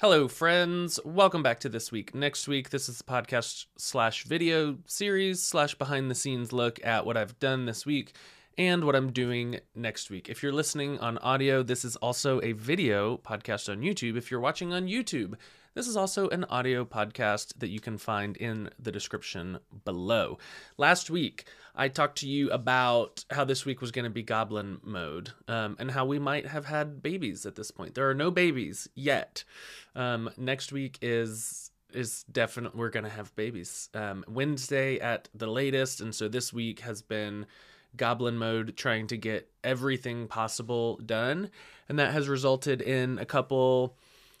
Hello, 0.00 0.28
friends. 0.28 0.98
Welcome 1.04 1.42
back 1.42 1.60
to 1.60 1.68
This 1.68 1.92
Week. 1.92 2.14
Next 2.14 2.48
week, 2.48 2.70
this 2.70 2.88
is 2.88 2.96
the 2.96 3.04
podcast 3.04 3.66
slash 3.76 4.24
video 4.24 4.78
series 4.86 5.42
slash 5.42 5.74
behind 5.74 6.10
the 6.10 6.14
scenes 6.14 6.54
look 6.54 6.80
at 6.82 7.04
what 7.04 7.18
I've 7.18 7.38
done 7.38 7.66
this 7.66 7.84
week 7.84 8.14
and 8.56 8.84
what 8.84 8.96
I'm 8.96 9.12
doing 9.12 9.60
next 9.74 10.08
week. 10.08 10.30
If 10.30 10.42
you're 10.42 10.54
listening 10.54 10.98
on 11.00 11.18
audio, 11.18 11.62
this 11.62 11.84
is 11.84 11.96
also 11.96 12.40
a 12.42 12.52
video 12.52 13.18
podcast 13.18 13.70
on 13.70 13.82
YouTube. 13.82 14.16
If 14.16 14.30
you're 14.30 14.40
watching 14.40 14.72
on 14.72 14.86
YouTube, 14.86 15.34
this 15.74 15.86
is 15.86 15.96
also 15.96 16.28
an 16.28 16.44
audio 16.44 16.84
podcast 16.84 17.54
that 17.58 17.68
you 17.68 17.80
can 17.80 17.98
find 17.98 18.36
in 18.36 18.70
the 18.78 18.92
description 18.92 19.58
below. 19.84 20.38
Last 20.76 21.10
week, 21.10 21.44
I 21.74 21.88
talked 21.88 22.18
to 22.18 22.28
you 22.28 22.50
about 22.50 23.24
how 23.30 23.44
this 23.44 23.64
week 23.64 23.80
was 23.80 23.92
going 23.92 24.04
to 24.04 24.10
be 24.10 24.22
goblin 24.22 24.78
mode 24.82 25.32
um, 25.48 25.76
and 25.78 25.90
how 25.90 26.04
we 26.04 26.18
might 26.18 26.46
have 26.46 26.66
had 26.66 27.02
babies 27.02 27.46
at 27.46 27.54
this 27.54 27.70
point. 27.70 27.94
There 27.94 28.08
are 28.10 28.14
no 28.14 28.30
babies 28.30 28.88
yet. 28.94 29.44
Um, 29.94 30.30
next 30.36 30.72
week 30.72 30.98
is 31.00 31.70
is 31.92 32.24
definite. 32.30 32.74
We're 32.76 32.90
going 32.90 33.04
to 33.04 33.10
have 33.10 33.34
babies 33.34 33.88
um, 33.94 34.24
Wednesday 34.28 35.00
at 35.00 35.28
the 35.34 35.48
latest, 35.48 36.00
and 36.00 36.14
so 36.14 36.28
this 36.28 36.52
week 36.52 36.80
has 36.80 37.02
been 37.02 37.46
goblin 37.96 38.36
mode 38.36 38.76
trying 38.76 39.06
to 39.08 39.16
get 39.16 39.50
everything 39.64 40.28
possible 40.28 40.96
done 40.98 41.50
and 41.88 41.98
that 41.98 42.12
has 42.12 42.28
resulted 42.28 42.80
in 42.80 43.18
a 43.18 43.26
couple 43.26 43.96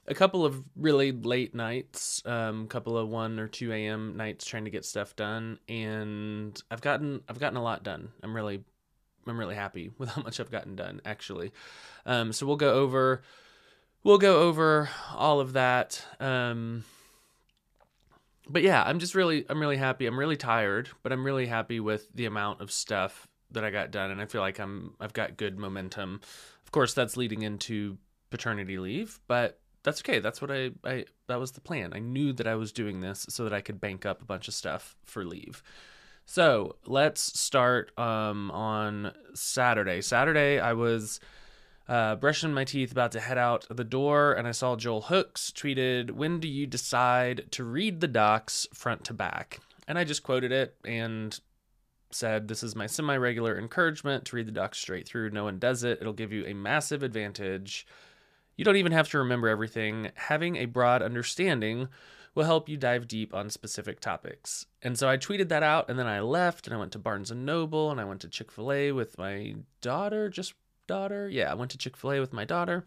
a 0.06 0.14
couple 0.14 0.44
of 0.44 0.62
really 0.76 1.12
late 1.12 1.54
nights, 1.54 2.22
a 2.24 2.32
um, 2.32 2.66
couple 2.66 2.96
of 2.96 3.08
one 3.08 3.38
or 3.38 3.48
two 3.48 3.72
a.m. 3.72 4.16
nights 4.16 4.44
trying 4.44 4.64
to 4.64 4.70
get 4.70 4.84
stuff 4.84 5.14
done, 5.14 5.58
and 5.68 6.60
I've 6.70 6.80
gotten 6.80 7.22
I've 7.28 7.38
gotten 7.38 7.56
a 7.56 7.62
lot 7.62 7.82
done. 7.82 8.10
I'm 8.22 8.34
really 8.34 8.64
I'm 9.26 9.38
really 9.38 9.54
happy 9.54 9.90
with 9.98 10.10
how 10.10 10.22
much 10.22 10.40
I've 10.40 10.50
gotten 10.50 10.76
done 10.76 11.00
actually. 11.04 11.52
Um, 12.06 12.32
so 12.32 12.46
we'll 12.46 12.56
go 12.56 12.74
over 12.74 13.22
we'll 14.02 14.18
go 14.18 14.40
over 14.42 14.88
all 15.14 15.40
of 15.40 15.52
that. 15.54 16.04
Um, 16.18 16.84
but 18.48 18.62
yeah, 18.62 18.82
I'm 18.82 18.98
just 18.98 19.14
really 19.14 19.44
I'm 19.48 19.60
really 19.60 19.76
happy. 19.76 20.06
I'm 20.06 20.18
really 20.18 20.36
tired, 20.36 20.88
but 21.02 21.12
I'm 21.12 21.24
really 21.24 21.46
happy 21.46 21.80
with 21.80 22.12
the 22.14 22.26
amount 22.26 22.60
of 22.60 22.72
stuff 22.72 23.28
that 23.52 23.64
I 23.64 23.70
got 23.70 23.90
done, 23.90 24.10
and 24.10 24.20
I 24.20 24.26
feel 24.26 24.40
like 24.40 24.58
I'm 24.58 24.94
I've 25.00 25.12
got 25.12 25.36
good 25.36 25.58
momentum. 25.58 26.20
Of 26.64 26.72
course, 26.72 26.94
that's 26.94 27.16
leading 27.16 27.42
into 27.42 27.98
paternity 28.30 28.78
leave, 28.78 29.20
but 29.28 29.59
that's 29.82 30.00
okay. 30.02 30.18
That's 30.18 30.42
what 30.42 30.50
I, 30.50 30.70
I 30.84 31.04
that 31.26 31.40
was 31.40 31.52
the 31.52 31.60
plan. 31.60 31.92
I 31.94 31.98
knew 31.98 32.32
that 32.34 32.46
I 32.46 32.54
was 32.54 32.72
doing 32.72 33.00
this 33.00 33.26
so 33.28 33.44
that 33.44 33.52
I 33.52 33.60
could 33.60 33.80
bank 33.80 34.04
up 34.04 34.20
a 34.20 34.26
bunch 34.26 34.48
of 34.48 34.54
stuff 34.54 34.96
for 35.04 35.24
leave. 35.24 35.62
So 36.26 36.76
let's 36.86 37.40
start 37.40 37.90
um, 37.98 38.50
on 38.50 39.12
Saturday. 39.34 40.00
Saturday, 40.00 40.60
I 40.60 40.74
was 40.74 41.18
uh, 41.88 42.14
brushing 42.16 42.54
my 42.54 42.64
teeth, 42.64 42.92
about 42.92 43.12
to 43.12 43.20
head 43.20 43.38
out 43.38 43.66
the 43.68 43.84
door, 43.84 44.32
and 44.34 44.46
I 44.46 44.52
saw 44.52 44.76
Joel 44.76 45.02
Hooks 45.02 45.50
tweeted, 45.50 46.12
"When 46.12 46.38
do 46.38 46.46
you 46.46 46.66
decide 46.66 47.50
to 47.52 47.64
read 47.64 48.00
the 48.00 48.08
docs 48.08 48.66
front 48.74 49.04
to 49.04 49.14
back?" 49.14 49.60
And 49.88 49.98
I 49.98 50.04
just 50.04 50.22
quoted 50.22 50.52
it 50.52 50.76
and 50.84 51.38
said, 52.12 52.48
"This 52.48 52.62
is 52.62 52.76
my 52.76 52.86
semi-regular 52.86 53.58
encouragement 53.58 54.26
to 54.26 54.36
read 54.36 54.46
the 54.46 54.52
docs 54.52 54.78
straight 54.78 55.08
through. 55.08 55.30
No 55.30 55.44
one 55.44 55.58
does 55.58 55.84
it. 55.84 55.98
It'll 56.00 56.12
give 56.12 56.32
you 56.32 56.44
a 56.44 56.54
massive 56.54 57.02
advantage." 57.02 57.86
You 58.60 58.64
don't 58.64 58.76
even 58.76 58.92
have 58.92 59.08
to 59.08 59.18
remember 59.18 59.48
everything. 59.48 60.10
Having 60.16 60.56
a 60.56 60.66
broad 60.66 61.00
understanding 61.00 61.88
will 62.34 62.44
help 62.44 62.68
you 62.68 62.76
dive 62.76 63.08
deep 63.08 63.32
on 63.32 63.48
specific 63.48 64.00
topics. 64.00 64.66
And 64.82 64.98
so 64.98 65.08
I 65.08 65.16
tweeted 65.16 65.48
that 65.48 65.62
out 65.62 65.88
and 65.88 65.98
then 65.98 66.06
I 66.06 66.20
left 66.20 66.66
and 66.66 66.76
I 66.76 66.78
went 66.78 66.92
to 66.92 66.98
Barnes 66.98 67.30
and 67.30 67.46
Noble 67.46 67.90
and 67.90 67.98
I 67.98 68.04
went 68.04 68.20
to 68.20 68.28
Chick-fil-A 68.28 68.92
with 68.92 69.16
my 69.16 69.54
daughter, 69.80 70.28
just 70.28 70.52
daughter. 70.86 71.26
Yeah, 71.26 71.50
I 71.50 71.54
went 71.54 71.70
to 71.70 71.78
Chick-fil-A 71.78 72.20
with 72.20 72.34
my 72.34 72.44
daughter. 72.44 72.84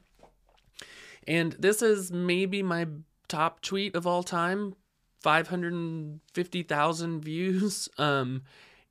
And 1.27 1.53
this 1.53 1.81
is 1.81 2.11
maybe 2.11 2.61
my 2.61 2.85
top 3.27 3.61
tweet 3.61 3.95
of 3.95 4.05
all 4.05 4.21
time. 4.21 4.75
550,000 5.21 7.19
views. 7.25 7.89
Um 7.97 8.43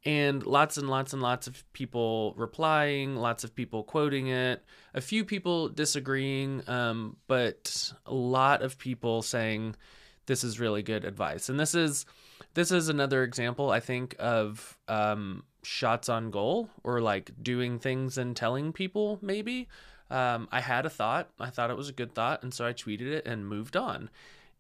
and 0.05 0.45
lots 0.45 0.77
and 0.77 0.89
lots 0.89 1.12
and 1.12 1.22
lots 1.22 1.47
of 1.47 1.64
people 1.72 2.34
replying, 2.37 3.16
lots 3.16 3.44
of 3.44 3.54
people 3.54 3.84
quoting 3.84 4.28
it, 4.28 4.65
a 4.94 5.00
few 5.00 5.25
people 5.25 5.69
disagreeing, 5.69 6.62
um, 6.69 7.16
but 7.28 7.93
a 8.06 8.15
lot 8.15 8.62
of 8.62 8.78
people 8.78 9.22
saying 9.22 9.77
this 10.27 10.43
is 10.43 10.59
really 10.59 10.82
good 10.82 11.04
advice. 11.04 11.49
And 11.49 11.59
this 11.59 11.75
is 11.75 12.04
this 12.54 12.71
is 12.71 12.88
another 12.88 13.22
example, 13.22 13.71
I 13.71 13.81
think, 13.81 14.16
of 14.19 14.77
um, 14.88 15.44
shots 15.62 16.09
on 16.09 16.31
goal 16.31 16.69
or 16.84 17.00
like 17.00 17.31
doing 17.41 17.78
things 17.78 18.19
and 18.19 18.37
telling 18.37 18.72
people 18.72 19.19
maybe. 19.22 19.69
Um, 20.10 20.48
I 20.53 20.60
had 20.60 20.84
a 20.84 20.91
thought, 20.91 21.31
I 21.41 21.48
thought 21.48 21.71
it 21.71 21.77
was 21.77 21.88
a 21.88 21.93
good 21.93 22.15
thought, 22.15 22.43
and 22.43 22.53
so 22.53 22.66
I 22.66 22.75
tweeted 22.75 23.06
it 23.06 23.27
and 23.27 23.48
moved 23.48 23.78
on 23.78 24.10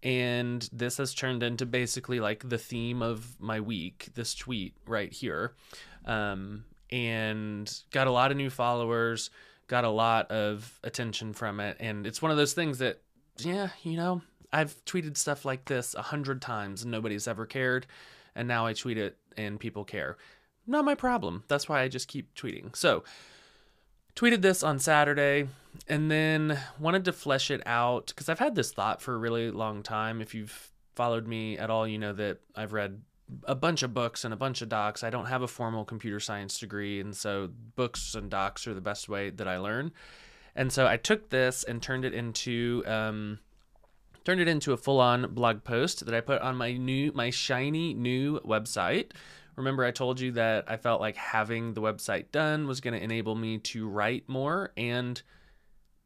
and 0.02 0.68
this 0.72 0.96
has 0.98 1.14
turned 1.14 1.42
into 1.42 1.66
basically 1.66 2.20
like 2.20 2.48
the 2.48 2.58
theme 2.58 3.02
of 3.02 3.40
my 3.40 3.60
week 3.60 4.08
this 4.14 4.34
tweet 4.34 4.74
right 4.86 5.12
here. 5.12 5.54
Um, 6.04 6.64
and 6.90 7.72
got 7.90 8.06
a 8.06 8.10
lot 8.10 8.30
of 8.30 8.36
new 8.36 8.50
followers 8.50 9.30
got 9.72 9.84
a 9.84 9.88
lot 9.88 10.30
of 10.30 10.78
attention 10.84 11.32
from 11.32 11.58
it. 11.58 11.78
And 11.80 12.06
it's 12.06 12.20
one 12.20 12.30
of 12.30 12.36
those 12.36 12.52
things 12.52 12.78
that 12.78 13.00
yeah 13.38 13.70
you 13.82 13.96
know 13.96 14.20
i've 14.52 14.76
tweeted 14.84 15.16
stuff 15.16 15.46
like 15.46 15.64
this 15.64 15.94
a 15.94 16.02
hundred 16.02 16.42
times 16.42 16.82
and 16.82 16.90
nobody's 16.90 17.26
ever 17.26 17.46
cared. 17.46 17.86
And 18.34 18.46
now 18.46 18.66
i 18.66 18.74
tweet 18.74 18.98
it 18.98 19.16
and 19.36 19.58
people 19.58 19.84
care. 19.84 20.18
Not 20.66 20.84
my 20.84 20.94
problem. 20.94 21.44
That's 21.48 21.70
why 21.70 21.80
i 21.80 21.88
just 21.88 22.06
keep 22.06 22.34
tweeting. 22.34 22.76
So 22.76 23.04
tweeted 24.14 24.42
this 24.42 24.62
on 24.62 24.78
Saturday 24.78 25.48
and 25.88 26.10
then 26.10 26.58
wanted 26.78 27.04
to 27.04 27.12
flesh 27.12 27.50
it 27.50 27.62
out 27.66 28.08
because 28.08 28.28
I've 28.28 28.38
had 28.38 28.54
this 28.54 28.72
thought 28.72 29.00
for 29.00 29.14
a 29.14 29.18
really 29.18 29.50
long 29.50 29.82
time. 29.82 30.20
If 30.20 30.34
you've 30.34 30.70
followed 30.94 31.26
me 31.26 31.58
at 31.58 31.70
all, 31.70 31.86
you 31.86 31.98
know 31.98 32.12
that 32.12 32.38
I've 32.54 32.72
read 32.72 33.00
a 33.44 33.54
bunch 33.54 33.82
of 33.82 33.94
books 33.94 34.24
and 34.24 34.34
a 34.34 34.36
bunch 34.36 34.62
of 34.62 34.68
docs. 34.68 35.02
I 35.02 35.10
don't 35.10 35.26
have 35.26 35.42
a 35.42 35.48
formal 35.48 35.84
computer 35.84 36.20
science 36.20 36.58
degree, 36.58 37.00
and 37.00 37.16
so 37.16 37.48
books 37.76 38.14
and 38.14 38.30
docs 38.30 38.66
are 38.66 38.74
the 38.74 38.80
best 38.80 39.08
way 39.08 39.30
that 39.30 39.48
I 39.48 39.58
learn. 39.58 39.92
And 40.54 40.70
so 40.70 40.86
I 40.86 40.98
took 40.98 41.30
this 41.30 41.64
and 41.64 41.82
turned 41.82 42.04
it 42.04 42.12
into 42.12 42.82
um, 42.86 43.38
turned 44.24 44.40
it 44.40 44.48
into 44.48 44.72
a 44.72 44.76
full-on 44.76 45.34
blog 45.34 45.64
post 45.64 46.04
that 46.04 46.14
I 46.14 46.20
put 46.20 46.42
on 46.42 46.56
my 46.56 46.72
new 46.72 47.12
my 47.12 47.30
shiny 47.30 47.94
new 47.94 48.40
website 48.40 49.12
Remember, 49.56 49.84
I 49.84 49.90
told 49.90 50.20
you 50.20 50.32
that 50.32 50.64
I 50.68 50.76
felt 50.76 51.00
like 51.00 51.16
having 51.16 51.74
the 51.74 51.82
website 51.82 52.30
done 52.32 52.66
was 52.66 52.80
going 52.80 52.94
to 52.94 53.02
enable 53.02 53.34
me 53.34 53.58
to 53.58 53.88
write 53.88 54.28
more, 54.28 54.72
and 54.76 55.20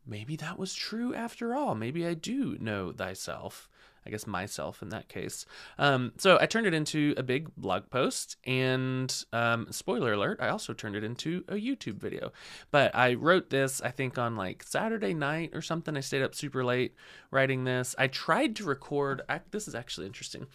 maybe 0.04 0.36
that 0.36 0.58
was 0.58 0.74
true 0.74 1.14
after 1.14 1.54
all. 1.54 1.74
Maybe 1.74 2.06
I 2.06 2.14
do 2.14 2.56
know 2.60 2.92
thyself. 2.92 3.68
I 4.06 4.10
guess 4.10 4.26
myself 4.26 4.82
in 4.82 4.90
that 4.90 5.08
case. 5.08 5.46
Um, 5.78 6.12
so 6.16 6.38
I 6.40 6.46
turned 6.46 6.66
it 6.66 6.74
into 6.74 7.14
a 7.16 7.22
big 7.22 7.54
blog 7.56 7.90
post, 7.90 8.36
and 8.44 9.24
um, 9.32 9.66
spoiler 9.70 10.12
alert, 10.12 10.38
I 10.40 10.48
also 10.48 10.72
turned 10.72 10.96
it 10.96 11.04
into 11.04 11.44
a 11.48 11.54
YouTube 11.54 11.96
video. 11.96 12.32
But 12.70 12.94
I 12.94 13.14
wrote 13.14 13.50
this, 13.50 13.80
I 13.80 13.90
think, 13.90 14.18
on 14.18 14.36
like 14.36 14.62
Saturday 14.62 15.14
night 15.14 15.50
or 15.54 15.62
something. 15.62 15.96
I 15.96 16.00
stayed 16.00 16.22
up 16.22 16.34
super 16.34 16.64
late 16.64 16.94
writing 17.30 17.64
this. 17.64 17.94
I 17.98 18.06
tried 18.06 18.56
to 18.56 18.64
record, 18.64 19.22
I, 19.28 19.40
this 19.50 19.66
is 19.68 19.74
actually 19.74 20.06
interesting. 20.06 20.46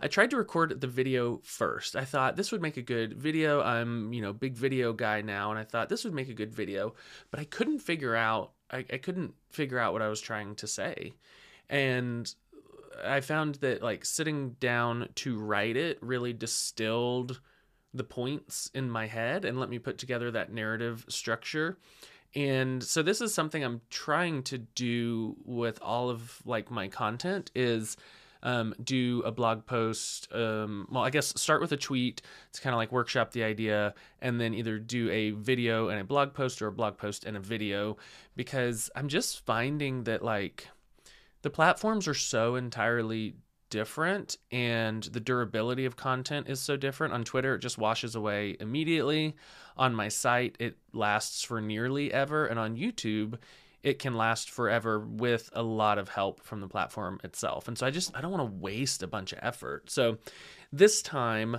I 0.00 0.08
tried 0.08 0.30
to 0.30 0.36
record 0.36 0.80
the 0.80 0.86
video 0.86 1.40
first. 1.44 1.96
I 1.96 2.04
thought 2.04 2.36
this 2.36 2.52
would 2.52 2.62
make 2.62 2.76
a 2.76 2.82
good 2.82 3.14
video. 3.14 3.62
I'm, 3.62 4.12
you 4.12 4.22
know, 4.22 4.32
big 4.32 4.56
video 4.56 4.92
guy 4.92 5.22
now, 5.22 5.50
and 5.50 5.58
I 5.58 5.64
thought 5.64 5.88
this 5.88 6.04
would 6.04 6.14
make 6.14 6.28
a 6.28 6.34
good 6.34 6.54
video, 6.54 6.94
but 7.30 7.40
I 7.40 7.44
couldn't 7.44 7.78
figure 7.78 8.14
out, 8.14 8.52
I, 8.70 8.84
I 8.92 8.98
couldn't 8.98 9.34
figure 9.50 9.78
out 9.78 9.92
what 9.92 10.02
I 10.02 10.08
was 10.08 10.20
trying 10.20 10.54
to 10.56 10.66
say. 10.66 11.14
And 11.70 12.32
I 13.02 13.20
found 13.20 13.56
that 13.56 13.82
like 13.82 14.04
sitting 14.04 14.50
down 14.60 15.08
to 15.16 15.38
write 15.38 15.76
it 15.76 15.98
really 16.02 16.32
distilled 16.32 17.40
the 17.92 18.04
points 18.04 18.70
in 18.74 18.90
my 18.90 19.06
head 19.06 19.44
and 19.44 19.58
let 19.58 19.70
me 19.70 19.78
put 19.78 19.98
together 19.98 20.30
that 20.32 20.52
narrative 20.52 21.04
structure. 21.08 21.78
And 22.34 22.82
so 22.82 23.02
this 23.02 23.20
is 23.20 23.32
something 23.32 23.62
I'm 23.62 23.80
trying 23.90 24.42
to 24.44 24.58
do 24.58 25.36
with 25.44 25.78
all 25.80 26.10
of 26.10 26.42
like 26.44 26.70
my 26.70 26.88
content 26.88 27.52
is 27.54 27.96
um, 28.44 28.74
do 28.82 29.22
a 29.24 29.32
blog 29.32 29.64
post. 29.64 30.28
Um, 30.32 30.86
well, 30.90 31.02
I 31.02 31.10
guess 31.10 31.40
start 31.40 31.60
with 31.60 31.72
a 31.72 31.76
tweet 31.76 32.22
to 32.52 32.60
kind 32.60 32.74
of 32.74 32.78
like 32.78 32.92
workshop 32.92 33.32
the 33.32 33.42
idea, 33.42 33.94
and 34.20 34.40
then 34.40 34.52
either 34.52 34.78
do 34.78 35.10
a 35.10 35.30
video 35.30 35.88
and 35.88 36.00
a 36.00 36.04
blog 36.04 36.34
post 36.34 36.60
or 36.60 36.66
a 36.66 36.72
blog 36.72 36.98
post 36.98 37.24
and 37.24 37.36
a 37.36 37.40
video 37.40 37.96
because 38.36 38.90
I'm 38.94 39.08
just 39.08 39.44
finding 39.46 40.04
that 40.04 40.22
like 40.22 40.68
the 41.44 41.50
platforms 41.50 42.08
are 42.08 42.14
so 42.14 42.56
entirely 42.56 43.34
different 43.68 44.38
and 44.50 45.02
the 45.02 45.20
durability 45.20 45.84
of 45.84 45.94
content 45.94 46.48
is 46.48 46.58
so 46.58 46.74
different. 46.74 47.12
On 47.12 47.22
Twitter, 47.22 47.54
it 47.54 47.58
just 47.58 47.76
washes 47.76 48.14
away 48.14 48.56
immediately. 48.60 49.36
On 49.76 49.94
my 49.94 50.08
site, 50.08 50.56
it 50.58 50.78
lasts 50.94 51.42
for 51.42 51.60
nearly 51.60 52.10
ever. 52.10 52.46
And 52.46 52.58
on 52.58 52.78
YouTube, 52.78 53.36
it 53.82 53.98
can 53.98 54.14
last 54.14 54.48
forever 54.48 55.00
with 55.00 55.50
a 55.52 55.62
lot 55.62 55.98
of 55.98 56.08
help 56.08 56.42
from 56.42 56.62
the 56.62 56.66
platform 56.66 57.20
itself. 57.22 57.68
And 57.68 57.76
so 57.76 57.86
I 57.86 57.90
just, 57.90 58.16
I 58.16 58.22
don't 58.22 58.32
want 58.32 58.50
to 58.50 58.58
waste 58.58 59.02
a 59.02 59.06
bunch 59.06 59.34
of 59.34 59.40
effort. 59.42 59.90
So 59.90 60.16
this 60.72 61.02
time, 61.02 61.58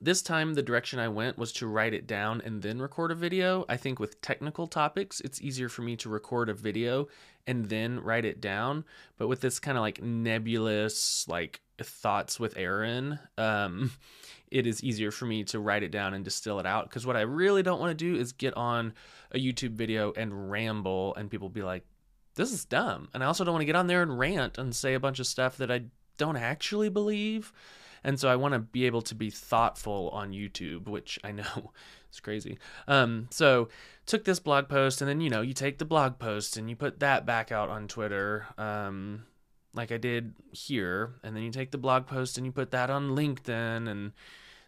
This 0.00 0.22
time, 0.22 0.54
the 0.54 0.62
direction 0.62 1.00
I 1.00 1.08
went 1.08 1.38
was 1.38 1.52
to 1.54 1.66
write 1.66 1.92
it 1.92 2.06
down 2.06 2.40
and 2.44 2.62
then 2.62 2.80
record 2.80 3.10
a 3.10 3.16
video. 3.16 3.64
I 3.68 3.76
think 3.76 3.98
with 3.98 4.20
technical 4.20 4.68
topics, 4.68 5.20
it's 5.20 5.42
easier 5.42 5.68
for 5.68 5.82
me 5.82 5.96
to 5.96 6.08
record 6.08 6.48
a 6.48 6.54
video 6.54 7.08
and 7.48 7.68
then 7.68 8.00
write 8.00 8.24
it 8.24 8.40
down. 8.40 8.84
But 9.16 9.26
with 9.26 9.40
this 9.40 9.58
kind 9.58 9.76
of 9.76 9.82
like 9.82 10.00
nebulous, 10.00 11.26
like 11.26 11.60
thoughts 11.82 12.38
with 12.38 12.56
Aaron, 12.56 13.18
um, 13.36 13.90
it 14.52 14.68
is 14.68 14.84
easier 14.84 15.10
for 15.10 15.26
me 15.26 15.42
to 15.44 15.58
write 15.58 15.82
it 15.82 15.90
down 15.90 16.14
and 16.14 16.24
distill 16.24 16.60
it 16.60 16.66
out. 16.66 16.88
Because 16.88 17.04
what 17.04 17.16
I 17.16 17.22
really 17.22 17.64
don't 17.64 17.80
want 17.80 17.96
to 17.98 18.04
do 18.04 18.18
is 18.18 18.32
get 18.32 18.56
on 18.56 18.94
a 19.32 19.38
YouTube 19.38 19.72
video 19.72 20.12
and 20.16 20.50
ramble, 20.50 21.14
and 21.16 21.28
people 21.30 21.48
be 21.48 21.62
like, 21.62 21.84
this 22.36 22.52
is 22.52 22.64
dumb. 22.64 23.08
And 23.12 23.24
I 23.24 23.26
also 23.26 23.44
don't 23.44 23.54
want 23.54 23.62
to 23.62 23.66
get 23.66 23.74
on 23.74 23.88
there 23.88 24.02
and 24.02 24.16
rant 24.16 24.58
and 24.58 24.74
say 24.74 24.94
a 24.94 25.00
bunch 25.00 25.18
of 25.18 25.26
stuff 25.26 25.56
that 25.56 25.72
I 25.72 25.82
don't 26.18 26.36
actually 26.36 26.88
believe. 26.88 27.52
And 28.04 28.18
so 28.18 28.28
I 28.28 28.36
want 28.36 28.54
to 28.54 28.60
be 28.60 28.86
able 28.86 29.02
to 29.02 29.14
be 29.14 29.30
thoughtful 29.30 30.10
on 30.12 30.32
YouTube, 30.32 30.88
which 30.88 31.18
I 31.24 31.32
know 31.32 31.72
is 32.12 32.20
crazy. 32.20 32.58
Um, 32.86 33.28
so 33.30 33.68
took 34.06 34.24
this 34.24 34.40
blog 34.40 34.68
post, 34.68 35.00
and 35.00 35.08
then 35.08 35.20
you 35.20 35.30
know 35.30 35.42
you 35.42 35.54
take 35.54 35.78
the 35.78 35.84
blog 35.84 36.18
post 36.18 36.56
and 36.56 36.68
you 36.68 36.76
put 36.76 37.00
that 37.00 37.26
back 37.26 37.52
out 37.52 37.68
on 37.68 37.88
Twitter, 37.88 38.46
um, 38.56 39.24
like 39.74 39.92
I 39.92 39.98
did 39.98 40.34
here, 40.52 41.14
and 41.22 41.36
then 41.36 41.42
you 41.42 41.50
take 41.50 41.70
the 41.70 41.78
blog 41.78 42.06
post 42.06 42.36
and 42.36 42.46
you 42.46 42.52
put 42.52 42.70
that 42.70 42.90
on 42.90 43.10
LinkedIn, 43.10 43.88
and 43.88 44.12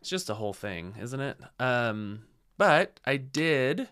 it's 0.01 0.11
just 0.11 0.31
a 0.31 0.35
whole 0.35 0.55
thing, 0.55 0.95
isn't 1.01 1.21
it? 1.21 1.39
Um, 1.59 2.23
but 2.59 3.01
I 3.05 3.17
did 3.17 3.89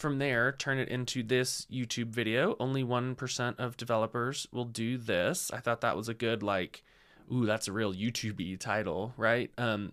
from 0.00 0.18
there 0.18 0.52
turn 0.52 0.78
it 0.78 0.88
into 0.88 1.22
this 1.22 1.66
YouTube 1.70 2.08
video. 2.08 2.56
Only 2.58 2.82
1% 2.82 3.58
of 3.58 3.76
developers 3.76 4.46
will 4.50 4.64
do 4.64 4.96
this. 4.96 5.50
I 5.52 5.58
thought 5.58 5.82
that 5.82 5.96
was 5.96 6.08
a 6.08 6.14
good 6.14 6.42
like 6.42 6.82
ooh, 7.32 7.46
that's 7.46 7.68
a 7.68 7.72
real 7.72 7.92
YouTube 7.92 8.58
title, 8.58 9.12
right? 9.16 9.50
Um, 9.58 9.92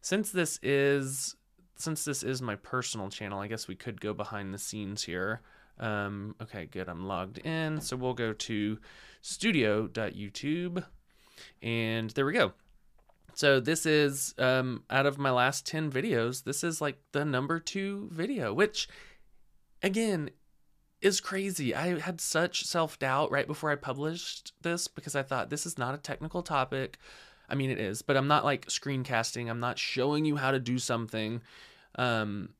since 0.00 0.30
this 0.30 0.58
is 0.62 1.36
since 1.76 2.04
this 2.04 2.22
is 2.22 2.40
my 2.40 2.56
personal 2.56 3.08
channel, 3.08 3.40
I 3.40 3.48
guess 3.48 3.66
we 3.66 3.74
could 3.74 4.00
go 4.00 4.14
behind 4.14 4.54
the 4.54 4.58
scenes 4.58 5.02
here. 5.04 5.40
Um, 5.80 6.36
okay, 6.40 6.66
good. 6.66 6.88
I'm 6.88 7.06
logged 7.06 7.38
in. 7.38 7.80
So 7.80 7.96
we'll 7.96 8.14
go 8.14 8.32
to 8.32 8.78
studio.youtube 9.20 10.84
and 11.60 12.10
there 12.10 12.26
we 12.26 12.34
go. 12.34 12.52
So 13.34 13.60
this 13.60 13.86
is 13.86 14.34
um, 14.38 14.84
out 14.90 15.06
of 15.06 15.18
my 15.18 15.30
last 15.30 15.66
10 15.66 15.90
videos, 15.90 16.44
this 16.44 16.62
is 16.62 16.80
like 16.80 16.98
the 17.12 17.24
number 17.24 17.58
two 17.58 18.08
video, 18.12 18.52
which 18.52 18.88
again 19.82 20.30
is 21.02 21.20
crazy. 21.20 21.74
I 21.74 21.98
had 21.98 22.20
such 22.20 22.64
self 22.64 22.98
doubt 22.98 23.30
right 23.30 23.46
before 23.46 23.70
I 23.70 23.74
published 23.74 24.52
this 24.62 24.88
because 24.88 25.16
I 25.16 25.22
thought 25.22 25.50
this 25.50 25.66
is 25.66 25.76
not 25.76 25.94
a 25.94 25.98
technical 25.98 26.42
topic. 26.42 26.98
I 27.48 27.54
mean, 27.54 27.70
it 27.70 27.78
is, 27.78 28.00
but 28.02 28.16
I'm 28.16 28.28
not 28.28 28.44
like 28.44 28.66
screencasting. 28.66 29.50
I'm 29.50 29.60
not 29.60 29.78
showing 29.78 30.24
you 30.24 30.36
how 30.36 30.52
to 30.52 30.60
do 30.60 30.78
something. 30.78 31.42
Um, 31.96 32.50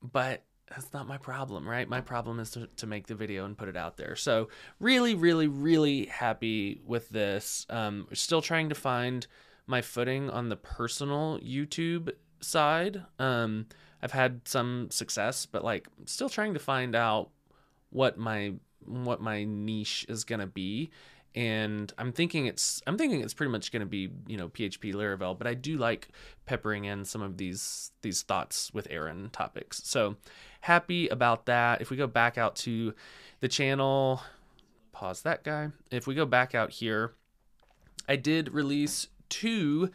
but 0.00 0.44
that's 0.70 0.92
not 0.92 1.06
my 1.06 1.18
problem, 1.18 1.68
right? 1.68 1.88
My 1.88 2.00
problem 2.00 2.40
is 2.40 2.50
to, 2.52 2.68
to 2.76 2.86
make 2.86 3.06
the 3.06 3.14
video 3.14 3.44
and 3.44 3.58
put 3.58 3.68
it 3.68 3.76
out 3.76 3.96
there. 3.96 4.16
So, 4.16 4.48
really, 4.80 5.14
really, 5.14 5.48
really 5.48 6.06
happy 6.06 6.80
with 6.84 7.08
this. 7.08 7.66
Um, 7.68 8.06
still 8.12 8.42
trying 8.42 8.68
to 8.68 8.74
find 8.74 9.26
my 9.66 9.82
footing 9.82 10.30
on 10.30 10.48
the 10.48 10.56
personal 10.56 11.38
YouTube 11.40 12.10
side. 12.40 13.02
Um, 13.18 13.66
I've 14.02 14.12
had 14.12 14.46
some 14.46 14.88
success, 14.90 15.46
but 15.46 15.64
like, 15.64 15.88
still 16.04 16.28
trying 16.28 16.54
to 16.54 16.60
find 16.60 16.94
out 16.94 17.30
what 17.90 18.18
my 18.18 18.52
what 18.84 19.20
my 19.20 19.44
niche 19.44 20.06
is 20.08 20.24
gonna 20.24 20.46
be 20.46 20.90
and 21.36 21.92
I'm 21.98 22.12
thinking 22.12 22.46
it's 22.46 22.82
I'm 22.86 22.96
thinking 22.96 23.20
it's 23.20 23.34
pretty 23.34 23.52
much 23.52 23.70
going 23.70 23.80
to 23.80 23.86
be 23.86 24.08
you 24.26 24.38
know 24.38 24.48
PHP 24.48 24.94
Laravel, 24.94 25.36
but 25.36 25.46
I 25.46 25.52
do 25.52 25.76
like 25.76 26.08
peppering 26.46 26.86
in 26.86 27.04
some 27.04 27.20
of 27.20 27.36
these 27.36 27.92
these 28.00 28.22
thoughts 28.22 28.72
with 28.72 28.88
Aaron 28.90 29.28
topics. 29.30 29.82
So 29.84 30.16
happy 30.62 31.08
about 31.08 31.44
that. 31.46 31.82
If 31.82 31.90
we 31.90 31.96
go 31.98 32.06
back 32.06 32.38
out 32.38 32.56
to 32.56 32.94
the 33.40 33.48
channel, 33.48 34.22
pause 34.92 35.22
that 35.22 35.44
guy. 35.44 35.68
If 35.90 36.06
we 36.06 36.14
go 36.14 36.24
back 36.24 36.54
out 36.54 36.70
here, 36.70 37.12
I 38.08 38.16
did 38.16 38.54
release 38.54 39.08
two 39.28 39.90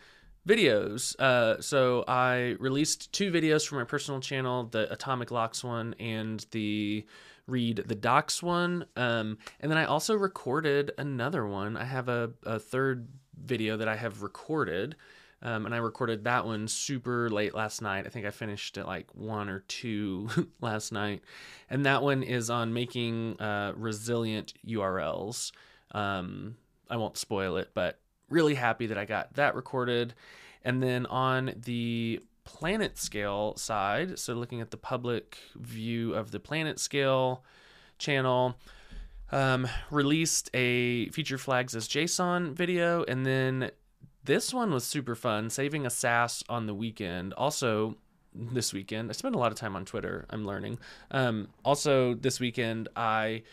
videos. 0.47 1.19
Uh, 1.19 1.59
so 1.59 2.03
I 2.07 2.55
released 2.59 3.11
two 3.13 3.31
videos 3.31 3.67
for 3.67 3.75
my 3.75 3.83
personal 3.83 4.19
channel, 4.19 4.65
the 4.65 4.91
Atomic 4.93 5.31
Locks 5.31 5.63
one 5.63 5.95
and 5.99 6.45
the 6.51 7.03
read 7.47 7.83
the 7.85 7.95
docs 7.95 8.41
one. 8.41 8.85
Um, 8.95 9.37
and 9.59 9.71
then 9.71 9.77
I 9.77 9.85
also 9.85 10.15
recorded 10.15 10.91
another 10.97 11.45
one. 11.45 11.77
I 11.77 11.85
have 11.85 12.09
a, 12.09 12.31
a 12.45 12.59
third 12.59 13.07
video 13.43 13.77
that 13.77 13.87
I 13.87 13.95
have 13.95 14.21
recorded. 14.21 14.95
Um, 15.43 15.65
and 15.65 15.73
I 15.73 15.79
recorded 15.79 16.23
that 16.25 16.45
one 16.45 16.67
super 16.67 17.29
late 17.29 17.55
last 17.55 17.81
night. 17.81 18.05
I 18.05 18.09
think 18.09 18.25
I 18.25 18.31
finished 18.31 18.77
at 18.77 18.85
like 18.85 19.13
one 19.15 19.49
or 19.49 19.63
two 19.67 20.29
last 20.61 20.91
night. 20.91 21.23
And 21.69 21.85
that 21.85 22.03
one 22.03 22.21
is 22.21 22.49
on 22.49 22.73
making 22.73 23.39
uh, 23.39 23.73
resilient 23.75 24.53
URLs. 24.67 25.51
Um, 25.93 26.57
I 26.89 26.97
won't 26.97 27.17
spoil 27.17 27.57
it, 27.57 27.69
but 27.73 27.99
really 28.29 28.53
happy 28.55 28.87
that 28.87 28.97
I 28.97 29.05
got 29.05 29.33
that 29.33 29.55
recorded. 29.55 30.13
And 30.63 30.81
then 30.81 31.07
on 31.07 31.53
the 31.55 32.21
PlanetScale 32.45 33.57
side, 33.57 34.19
so 34.19 34.33
looking 34.33 34.61
at 34.61 34.71
the 34.71 34.77
public 34.77 35.37
view 35.55 36.13
of 36.13 36.31
the 36.31 36.39
PlanetScale 36.39 37.39
channel, 37.97 38.57
um, 39.31 39.67
released 39.89 40.49
a 40.53 41.09
feature 41.09 41.37
flags 41.37 41.75
as 41.75 41.87
JSON 41.87 42.53
video, 42.53 43.03
and 43.03 43.25
then 43.25 43.71
this 44.23 44.53
one 44.53 44.71
was 44.71 44.83
super 44.83 45.15
fun, 45.15 45.49
saving 45.49 45.85
a 45.85 45.89
SaaS 45.89 46.43
on 46.49 46.67
the 46.67 46.75
weekend. 46.75 47.33
Also, 47.33 47.97
this 48.33 48.73
weekend, 48.73 49.09
I 49.09 49.13
spent 49.13 49.35
a 49.35 49.37
lot 49.39 49.51
of 49.51 49.57
time 49.57 49.75
on 49.75 49.85
Twitter. 49.85 50.25
I'm 50.29 50.45
learning. 50.45 50.79
Um, 51.11 51.49
also, 51.65 52.13
this 52.13 52.39
weekend, 52.39 52.87
I 52.95 53.43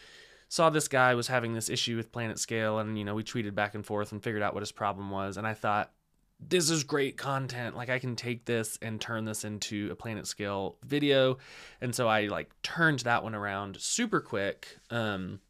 saw 0.48 0.70
this 0.70 0.88
guy 0.88 1.14
was 1.14 1.28
having 1.28 1.54
this 1.54 1.68
issue 1.68 1.96
with 1.96 2.12
PlanetScale, 2.12 2.80
and 2.80 2.98
you 2.98 3.04
know 3.04 3.14
we 3.14 3.24
tweeted 3.24 3.54
back 3.54 3.74
and 3.74 3.84
forth 3.84 4.12
and 4.12 4.22
figured 4.22 4.42
out 4.42 4.54
what 4.54 4.62
his 4.62 4.72
problem 4.72 5.10
was. 5.10 5.36
And 5.36 5.46
I 5.46 5.54
thought 5.54 5.92
this 6.40 6.70
is 6.70 6.84
great 6.84 7.16
content. 7.16 7.76
Like 7.76 7.90
I 7.90 7.98
can 7.98 8.16
take 8.16 8.44
this 8.44 8.78
and 8.80 9.00
turn 9.00 9.24
this 9.24 9.44
into 9.44 9.90
a 9.90 9.96
PlanetScale 9.96 10.76
video. 10.84 11.38
And 11.80 11.94
so 11.94 12.08
I 12.08 12.26
like 12.26 12.50
turned 12.62 13.00
that 13.00 13.22
one 13.22 13.34
around 13.34 13.80
super 13.80 14.20
quick 14.20 14.78
um, 14.90 15.40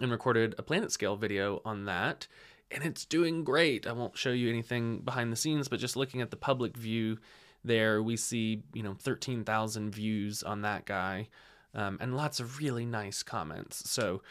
and 0.00 0.10
recorded 0.10 0.54
a 0.58 0.62
PlanetScale 0.62 1.18
video 1.18 1.62
on 1.64 1.86
that. 1.86 2.26
And 2.70 2.84
it's 2.84 3.04
doing 3.04 3.44
great. 3.44 3.86
I 3.86 3.92
won't 3.92 4.16
show 4.16 4.30
you 4.30 4.48
anything 4.48 4.98
behind 4.98 5.32
the 5.32 5.36
scenes, 5.36 5.68
but 5.68 5.80
just 5.80 5.96
looking 5.96 6.20
at 6.20 6.30
the 6.30 6.36
public 6.36 6.76
view 6.76 7.18
there, 7.64 8.02
we 8.02 8.16
see, 8.16 8.62
you 8.72 8.82
know, 8.82 8.94
13,000 8.94 9.94
views 9.94 10.42
on 10.42 10.62
that 10.62 10.84
guy. 10.84 11.28
Um, 11.74 11.96
and 12.00 12.16
lots 12.16 12.38
of 12.38 12.58
really 12.58 12.84
nice 12.84 13.22
comments. 13.22 13.90
So, 13.90 14.22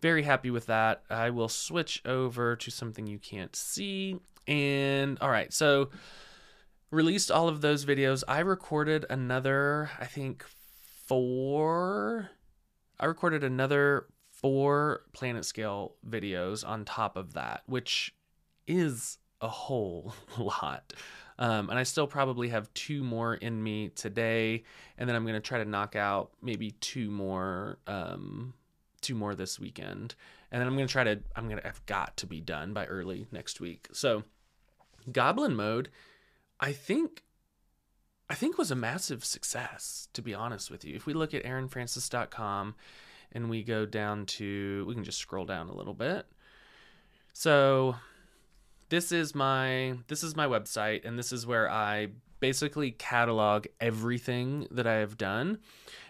very 0.00 0.24
happy 0.24 0.50
with 0.50 0.66
that. 0.66 1.02
I 1.08 1.30
will 1.30 1.48
switch 1.48 2.02
over 2.04 2.56
to 2.56 2.70
something 2.72 3.06
you 3.06 3.20
can't 3.20 3.54
see 3.54 4.18
and 4.48 5.18
all 5.20 5.30
right, 5.30 5.52
so 5.52 5.90
released 6.90 7.30
all 7.30 7.48
of 7.48 7.60
those 7.60 7.84
videos. 7.84 8.24
I 8.26 8.40
recorded 8.40 9.04
another, 9.10 9.90
I 10.00 10.06
think, 10.06 10.44
four. 11.06 12.30
I 12.98 13.06
recorded 13.06 13.44
another 13.44 14.06
four 14.32 15.02
PlanetScale 15.16 15.92
videos 16.08 16.66
on 16.66 16.84
top 16.84 17.16
of 17.16 17.34
that, 17.34 17.62
which 17.66 18.14
is 18.66 19.18
a 19.40 19.48
whole 19.48 20.14
lot. 20.38 20.94
Um, 21.38 21.70
and 21.70 21.78
I 21.78 21.84
still 21.84 22.06
probably 22.06 22.48
have 22.48 22.72
two 22.74 23.04
more 23.04 23.34
in 23.34 23.62
me 23.62 23.90
today, 23.90 24.64
and 24.96 25.08
then 25.08 25.14
I'm 25.14 25.24
gonna 25.24 25.40
try 25.40 25.58
to 25.58 25.64
knock 25.64 25.94
out 25.94 26.32
maybe 26.42 26.72
two 26.72 27.10
more, 27.10 27.78
um, 27.86 28.54
two 29.02 29.14
more 29.14 29.36
this 29.36 29.60
weekend, 29.60 30.16
and 30.50 30.60
then 30.60 30.66
I'm 30.66 30.74
gonna 30.74 30.88
try 30.88 31.04
to. 31.04 31.20
I'm 31.36 31.48
gonna. 31.48 31.62
I've 31.64 31.84
got 31.86 32.16
to 32.16 32.26
be 32.26 32.40
done 32.40 32.72
by 32.72 32.86
early 32.86 33.28
next 33.30 33.60
week. 33.60 33.86
So 33.92 34.24
Goblin 35.12 35.54
mode, 35.54 35.90
I 36.60 36.72
think 36.72 37.22
I 38.30 38.34
think 38.34 38.58
was 38.58 38.70
a 38.70 38.76
massive 38.76 39.24
success, 39.24 40.08
to 40.12 40.20
be 40.20 40.34
honest 40.34 40.70
with 40.70 40.84
you. 40.84 40.94
If 40.94 41.06
we 41.06 41.14
look 41.14 41.32
at 41.32 41.44
aaronfrancis.com 41.44 42.74
and 43.32 43.50
we 43.50 43.62
go 43.62 43.86
down 43.86 44.26
to 44.26 44.84
we 44.86 44.94
can 44.94 45.04
just 45.04 45.18
scroll 45.18 45.44
down 45.44 45.68
a 45.68 45.74
little 45.74 45.94
bit. 45.94 46.26
So 47.32 47.96
this 48.88 49.12
is 49.12 49.34
my 49.34 49.94
this 50.08 50.22
is 50.22 50.36
my 50.36 50.46
website 50.46 51.04
and 51.04 51.18
this 51.18 51.32
is 51.32 51.46
where 51.46 51.70
I 51.70 52.08
basically 52.40 52.92
catalog 52.92 53.66
everything 53.80 54.66
that 54.70 54.86
I 54.86 54.94
have 54.94 55.16
done. 55.16 55.58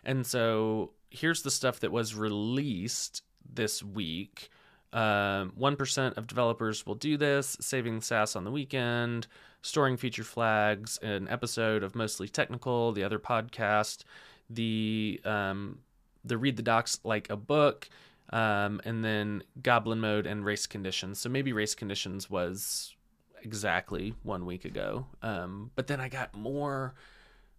And 0.05 0.27
so 0.27 0.93
here's 1.11 1.43
the 1.43 1.51
stuff 1.51 1.81
that 1.81 1.93
was 1.93 2.15
released 2.15 3.23
this 3.51 3.83
week. 3.83 4.51
Um, 4.93 5.53
1% 5.59 6.17
of 6.17 6.27
developers 6.27 6.87
will 6.87 6.95
do 6.95 7.17
this, 7.17 7.57
saving 7.61 8.01
SaaS 8.01 8.37
on 8.37 8.45
the 8.45 8.51
weekend, 8.51 9.27
storing 9.63 9.97
feature 9.97 10.25
flags, 10.25 10.99
an 10.99 11.29
episode 11.29 11.83
of 11.83 11.95
Mostly 11.95 12.29
Technical, 12.29 12.93
the 12.93 13.05
other 13.05 13.19
podcast, 13.19 14.05
the 14.49 15.21
um, 15.25 15.79
the 16.25 16.39
read 16.39 16.57
the 16.57 16.63
docs 16.63 17.01
like 17.05 17.29
a 17.31 17.37
book, 17.37 17.89
um, 18.31 18.81
and 18.85 19.05
then 19.05 19.43
Goblin 19.63 20.01
mode 20.01 20.27
and 20.27 20.45
race 20.45 20.67
conditions. 20.67 21.19
So 21.19 21.29
maybe 21.29 21.53
race 21.53 21.75
conditions 21.75 22.31
was 22.31 22.95
exactly 23.43 24.15
one 24.23 24.47
week 24.47 24.65
ago. 24.65 25.07
Um, 25.23 25.71
but 25.75 25.87
then 25.87 26.01
I 26.01 26.09
got 26.09 26.35
more, 26.35 26.95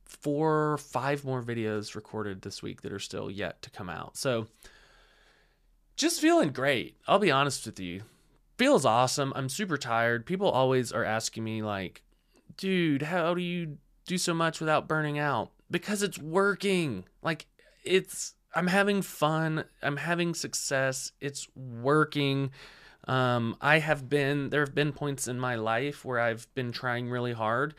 four, 0.05 0.77
five 0.77 1.23
more 1.23 1.41
videos 1.41 1.95
recorded 1.95 2.41
this 2.41 2.61
week 2.61 2.81
that 2.81 2.91
are 2.91 2.99
still 2.99 3.29
yet 3.29 3.61
to 3.63 3.69
come 3.69 3.89
out. 3.89 4.17
So 4.17 4.47
just 5.99 6.21
feeling 6.21 6.51
great. 6.51 6.95
I'll 7.07 7.19
be 7.19 7.29
honest 7.29 7.65
with 7.65 7.77
you. 7.77 8.03
Feels 8.57 8.85
awesome. 8.85 9.33
I'm 9.35 9.49
super 9.49 9.77
tired. 9.77 10.25
People 10.25 10.49
always 10.49 10.93
are 10.93 11.03
asking 11.03 11.43
me, 11.43 11.61
like, 11.61 12.03
dude, 12.55 13.01
how 13.01 13.33
do 13.33 13.41
you 13.41 13.77
do 14.07 14.17
so 14.17 14.33
much 14.33 14.61
without 14.61 14.87
burning 14.87 15.19
out? 15.19 15.51
Because 15.69 16.01
it's 16.01 16.17
working. 16.17 17.03
Like, 17.21 17.47
it's, 17.83 18.33
I'm 18.55 18.67
having 18.67 19.01
fun. 19.01 19.65
I'm 19.83 19.97
having 19.97 20.33
success. 20.33 21.11
It's 21.19 21.49
working. 21.53 22.51
Um, 23.05 23.57
I 23.59 23.79
have 23.79 24.07
been, 24.07 24.51
there 24.51 24.61
have 24.61 24.75
been 24.75 24.93
points 24.93 25.27
in 25.27 25.37
my 25.37 25.55
life 25.55 26.05
where 26.05 26.19
I've 26.19 26.47
been 26.55 26.71
trying 26.71 27.09
really 27.09 27.33
hard 27.33 27.75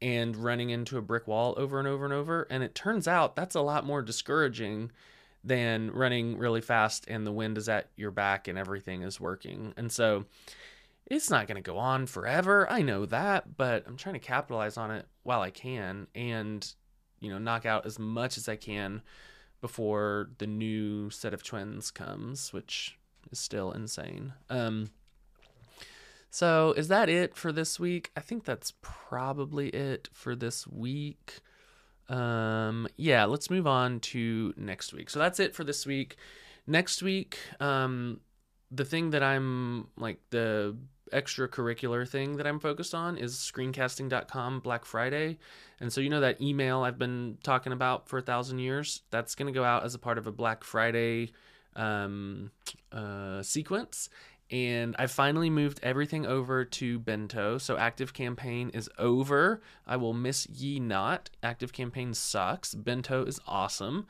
and 0.00 0.36
running 0.36 0.70
into 0.70 0.96
a 0.96 1.02
brick 1.02 1.26
wall 1.26 1.54
over 1.58 1.78
and 1.78 1.86
over 1.86 2.06
and 2.06 2.14
over. 2.14 2.46
And 2.48 2.62
it 2.62 2.74
turns 2.74 3.06
out 3.06 3.36
that's 3.36 3.54
a 3.54 3.60
lot 3.60 3.84
more 3.84 4.00
discouraging 4.00 4.90
than 5.44 5.90
running 5.92 6.36
really 6.36 6.60
fast 6.60 7.04
and 7.08 7.26
the 7.26 7.32
wind 7.32 7.56
is 7.58 7.68
at 7.68 7.88
your 7.96 8.10
back 8.10 8.48
and 8.48 8.58
everything 8.58 9.02
is 9.02 9.20
working. 9.20 9.72
And 9.76 9.90
so 9.90 10.24
it's 11.06 11.30
not 11.30 11.46
going 11.46 11.62
to 11.62 11.62
go 11.62 11.78
on 11.78 12.06
forever. 12.06 12.70
I 12.70 12.82
know 12.82 13.06
that, 13.06 13.56
but 13.56 13.84
I'm 13.86 13.96
trying 13.96 14.14
to 14.14 14.18
capitalize 14.20 14.76
on 14.76 14.90
it 14.90 15.06
while 15.22 15.40
I 15.40 15.50
can 15.50 16.06
and, 16.14 16.70
you 17.20 17.30
know, 17.30 17.38
knock 17.38 17.64
out 17.64 17.86
as 17.86 17.98
much 17.98 18.36
as 18.36 18.48
I 18.48 18.56
can 18.56 19.02
before 19.60 20.30
the 20.38 20.46
new 20.46 21.10
set 21.10 21.34
of 21.34 21.42
twins 21.42 21.90
comes, 21.90 22.52
which 22.52 22.98
is 23.30 23.38
still 23.38 23.72
insane. 23.72 24.32
Um, 24.50 24.90
so 26.30 26.74
is 26.76 26.88
that 26.88 27.08
it 27.08 27.34
for 27.34 27.52
this 27.52 27.80
week? 27.80 28.10
I 28.16 28.20
think 28.20 28.44
that's 28.44 28.74
probably 28.82 29.68
it 29.70 30.08
for 30.12 30.36
this 30.36 30.66
week. 30.66 31.38
Um, 32.08 32.88
yeah, 32.96 33.24
let's 33.24 33.50
move 33.50 33.66
on 33.66 34.00
to 34.00 34.54
next 34.56 34.92
week. 34.92 35.10
So 35.10 35.18
that's 35.18 35.40
it 35.40 35.54
for 35.54 35.64
this 35.64 35.86
week. 35.86 36.16
Next 36.66 37.02
week, 37.02 37.38
um, 37.60 38.20
the 38.70 38.84
thing 38.84 39.10
that 39.10 39.22
I'm 39.22 39.88
like 39.96 40.18
the 40.30 40.76
extracurricular 41.12 42.06
thing 42.06 42.36
that 42.36 42.46
I'm 42.46 42.60
focused 42.60 42.94
on 42.94 43.16
is 43.16 43.34
screencasting.com 43.34 44.60
Black 44.60 44.84
Friday. 44.84 45.38
And 45.80 45.92
so, 45.92 46.00
you 46.00 46.10
know, 46.10 46.20
that 46.20 46.40
email 46.40 46.82
I've 46.82 46.98
been 46.98 47.38
talking 47.42 47.72
about 47.72 48.08
for 48.08 48.18
a 48.18 48.22
thousand 48.22 48.58
years, 48.58 49.02
that's 49.10 49.34
going 49.34 49.52
to 49.52 49.58
go 49.58 49.64
out 49.64 49.84
as 49.84 49.94
a 49.94 49.98
part 49.98 50.18
of 50.18 50.26
a 50.26 50.32
Black 50.32 50.64
Friday 50.64 51.32
um, 51.76 52.50
uh, 52.92 53.42
sequence 53.42 54.08
and 54.50 54.96
I 54.98 55.06
finally 55.06 55.50
moved 55.50 55.80
everything 55.82 56.26
over 56.26 56.64
to 56.64 56.98
Bento. 56.98 57.58
So 57.58 57.76
ActiveCampaign 57.76 58.74
is 58.74 58.88
over. 58.98 59.60
I 59.86 59.96
will 59.96 60.14
miss 60.14 60.46
ye 60.48 60.80
not. 60.80 61.30
ActiveCampaign 61.42 62.14
sucks. 62.14 62.74
Bento 62.74 63.24
is 63.24 63.40
awesome. 63.46 64.06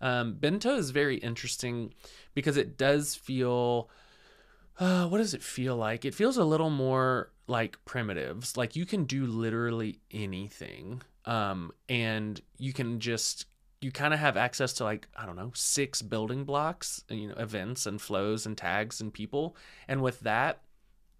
Um, 0.00 0.34
Bento 0.34 0.74
is 0.76 0.90
very 0.90 1.16
interesting 1.16 1.92
because 2.34 2.56
it 2.56 2.76
does 2.76 3.14
feel. 3.14 3.90
Uh, 4.78 5.06
what 5.06 5.18
does 5.18 5.34
it 5.34 5.42
feel 5.42 5.76
like? 5.76 6.04
It 6.04 6.14
feels 6.14 6.38
a 6.38 6.44
little 6.44 6.70
more 6.70 7.30
like 7.46 7.76
primitives. 7.84 8.56
Like 8.56 8.74
you 8.74 8.86
can 8.86 9.04
do 9.04 9.26
literally 9.26 10.00
anything, 10.10 11.02
um, 11.26 11.70
and 11.88 12.40
you 12.58 12.72
can 12.72 12.98
just 12.98 13.46
you 13.82 13.90
kind 13.90 14.14
of 14.14 14.20
have 14.20 14.36
access 14.36 14.72
to 14.74 14.84
like 14.84 15.08
i 15.16 15.26
don't 15.26 15.36
know 15.36 15.50
six 15.54 16.02
building 16.02 16.44
blocks 16.44 17.04
you 17.08 17.28
know 17.28 17.34
events 17.34 17.86
and 17.86 18.00
flows 18.00 18.46
and 18.46 18.56
tags 18.56 19.00
and 19.00 19.12
people. 19.12 19.56
And 19.88 20.02
with 20.02 20.20
that 20.20 20.60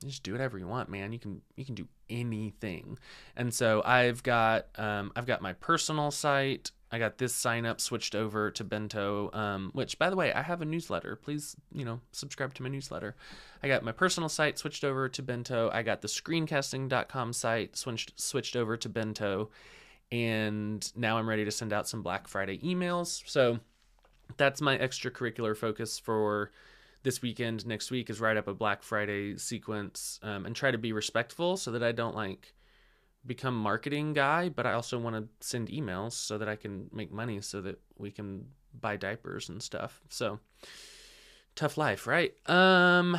just 0.04 0.25
do 0.25 0.33
whatever 0.33 0.59
you 0.59 0.66
want 0.66 0.88
man. 0.88 1.12
You 1.12 1.19
can 1.19 1.42
you 1.57 1.64
can 1.64 1.75
do 1.75 1.87
anything. 2.11 2.99
And 3.37 3.52
so 3.52 3.83
i've 3.85 4.23
got 4.23 4.66
um, 4.76 5.12
i've 5.16 5.26
got 5.26 5.42
my 5.42 5.52
personal 5.54 6.11
site. 6.11 6.71
I 6.90 6.99
got 6.99 7.16
this 7.16 7.35
sign 7.35 7.64
up 7.64 7.81
switched 7.81 8.14
over 8.14 8.50
to 8.50 8.64
bento 8.64 9.31
um, 9.33 9.71
which 9.73 9.99
by 9.99 10.11
the 10.11 10.16
way 10.16 10.33
i 10.33 10.42
have 10.42 10.61
a 10.61 10.64
newsletter. 10.64 11.16
Please 11.16 11.57
you 11.73 11.85
know 11.85 12.00
subscribe 12.12 12.54
to 12.54 12.62
my 12.62 12.69
newsletter. 12.69 13.16
I 13.62 13.69
got 13.69 13.85
my 13.85 13.92
personal 13.92 14.28
site 14.28 14.59
switched 14.59 14.85
over 14.85 15.09
to 15.09 15.23
bento. 15.23 15.71
I 15.73 15.83
got 15.83 16.02
the 16.02 16.09
screencasting.com 16.09 17.33
site 17.33 17.76
switched 17.76 18.21
switched 18.21 18.57
over 18.57 18.76
to 18.76 18.88
bento 18.88 19.50
and 20.12 20.92
now 20.95 21.16
I'm 21.16 21.28
ready 21.28 21.47
to 21.47 21.50
send 21.50 21.73
out 21.73 21.88
some 21.88 22.02
Black 22.02 22.28
Friday 22.28 22.59
emails. 22.59 23.23
So 23.26 23.59
that's 24.37 24.61
my 24.61 24.76
extracurricular 24.76 25.57
focus 25.57 25.99
for 25.99 26.52
this 27.02 27.23
weekend. 27.23 27.66
Next 27.66 27.90
week 27.90 28.11
is 28.11 28.21
write 28.21 28.37
up 28.37 28.47
a 28.47 28.54
Black 28.54 28.83
Friday 28.83 29.38
sequence 29.38 30.21
um, 30.23 30.45
and 30.45 30.54
try 30.54 30.71
to 30.71 30.78
be 30.78 30.92
respectful 30.92 31.57
so 31.57 31.73
that 31.73 31.83
I 31.83 31.92
don't 31.92 32.14
like 32.14 32.52
become 33.25 33.57
marketing 33.57 34.12
guy, 34.12 34.50
but 34.50 34.66
I 34.66 34.75
also 34.75 34.99
want 34.99 35.16
to 35.16 35.47
send 35.47 35.69
emails 35.69 36.12
so 36.12 36.37
that 36.37 36.49
I 36.49 36.57
can 36.57 36.90
make 36.92 37.11
money 37.11 37.40
so 37.40 37.62
that 37.62 37.81
we 37.97 38.11
can 38.11 38.47
buy 38.78 38.97
diapers 38.97 39.49
and 39.49 39.62
stuff. 39.62 40.02
So 40.11 40.40
tough 41.54 41.78
life, 41.78 42.07
right? 42.07 42.35
Um 42.49 43.16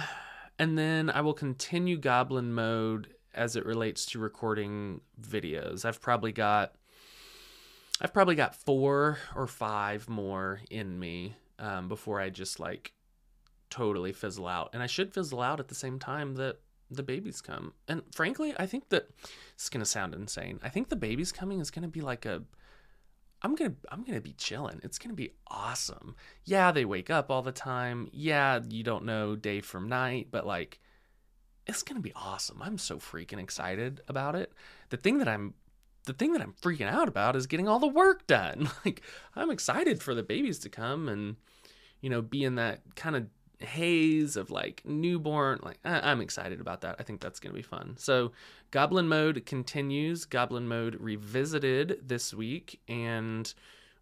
and 0.60 0.78
then 0.78 1.10
I 1.10 1.22
will 1.22 1.34
continue 1.34 1.98
goblin 1.98 2.54
mode 2.54 3.16
as 3.34 3.56
it 3.56 3.66
relates 3.66 4.06
to 4.06 4.20
recording 4.20 5.02
videos. 5.20 5.86
I've 5.86 6.00
probably 6.00 6.32
got 6.32 6.76
I've 8.04 8.14
probably 8.14 8.36
got 8.36 8.56
four 8.56 9.18
or 9.36 9.48
five 9.48 10.10
more 10.10 10.60
in 10.70 11.00
me 11.00 11.36
um, 11.58 11.88
before 11.88 12.20
I 12.20 12.30
just 12.30 12.60
like 12.60 12.94
totally 13.70 14.12
fizzle 14.12 14.48
out. 14.48 14.72
And 14.74 14.84
I 14.84 14.88
should 14.88 15.14
fizzle 15.14 15.42
out 15.42 15.60
at 15.60 15.70
the 15.70 15.76
same 15.76 16.00
time 16.00 16.36
that 16.36 16.58
the 16.92 17.02
babies 17.02 17.42
come. 17.42 17.74
And 17.88 18.04
frankly, 18.14 18.54
I 18.58 18.66
think 18.66 18.90
that 18.90 19.10
it's 19.54 19.70
gonna 19.70 19.86
sound 19.86 20.14
insane. 20.14 20.60
I 20.62 20.70
think 20.70 20.90
the 20.90 20.96
babies 20.96 21.32
coming 21.32 21.60
is 21.60 21.72
gonna 21.72 21.88
be 21.88 22.02
like 22.02 22.26
a 22.26 22.44
I'm 23.42 23.56
gonna 23.56 23.74
I'm 23.90 24.04
gonna 24.04 24.22
be 24.22 24.34
chilling. 24.34 24.80
It's 24.84 25.00
gonna 25.00 25.16
be 25.16 25.32
awesome. 25.48 26.16
Yeah, 26.46 26.72
they 26.72 26.86
wake 26.86 27.10
up 27.10 27.32
all 27.32 27.42
the 27.42 27.52
time. 27.52 28.10
Yeah, 28.12 28.60
you 28.70 28.84
don't 28.84 29.06
know 29.06 29.36
day 29.36 29.62
from 29.62 29.88
night, 29.90 30.28
but 30.30 30.46
like 30.46 30.80
it's 31.66 31.84
gonna 31.84 32.02
be 32.02 32.14
awesome. 32.16 32.62
I'm 32.62 32.78
so 32.78 32.98
freaking 32.98 33.40
excited 33.40 34.02
about 34.08 34.36
it. 34.36 34.54
The 34.90 34.98
thing 34.98 35.20
that 35.20 35.28
I'm 35.28 35.54
the 36.06 36.14
thing 36.14 36.34
that 36.34 36.42
I'm 36.42 36.54
freaking 36.62 36.90
out 36.90 37.08
about 37.08 37.36
is 37.36 37.48
getting 37.48 37.68
all 37.68 37.80
the 37.80 37.88
work 37.88 38.28
done. 38.28 38.70
Like 38.86 39.02
I'm 39.36 39.50
excited 39.50 40.02
for 40.02 40.14
the 40.14 40.24
babies 40.24 40.60
to 40.60 40.70
come 40.70 41.08
and 41.08 41.38
you 42.02 42.10
know 42.10 42.22
be 42.22 42.44
in 42.44 42.56
that 42.56 42.82
kind 42.96 43.16
of 43.16 43.28
haze 43.60 44.36
of 44.36 44.52
like 44.52 44.82
newborn 44.84 45.58
like 45.64 45.78
i'm 45.86 46.20
excited 46.20 46.60
about 46.60 46.82
that. 46.82 46.98
I 47.00 47.04
think 47.04 47.22
that's 47.22 47.40
going 47.40 47.54
to 47.54 47.56
be 47.56 47.62
fun. 47.62 47.96
So 47.98 48.34
goblin 48.72 49.08
mode 49.08 49.46
continues. 49.46 50.26
Goblin 50.26 50.68
mode 50.68 50.98
revisited 51.00 52.02
this 52.06 52.34
week 52.34 52.82
and 52.90 53.52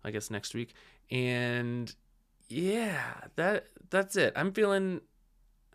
i 0.03 0.09
guess 0.09 0.31
next 0.31 0.55
week. 0.55 0.73
And 1.11 1.93
yeah 2.49 3.13
that 3.35 3.67
that's 3.89 4.15
it. 4.15 4.33
I'm 4.35 4.51
feeling 4.51 5.01